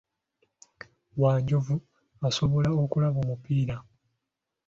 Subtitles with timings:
[1.21, 1.75] Wanjovu
[2.27, 3.75] asobola okulaba omupiira.